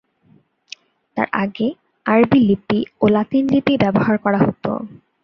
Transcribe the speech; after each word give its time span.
তার 1.17 1.27
আগে 1.43 1.67
আরবি 2.05 2.39
লিপি 2.47 2.79
ও 3.01 3.15
লাতিন 3.15 3.43
লিপি 3.53 3.73
ব্যবহার 3.83 4.15
করা 4.23 4.39
হত। 4.45 4.65